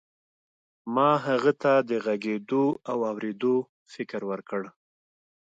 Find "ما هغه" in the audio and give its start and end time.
0.95-1.51